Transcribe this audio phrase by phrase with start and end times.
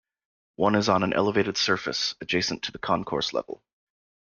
[0.55, 3.61] One is on an elevated surface, adjacent to the concourse level.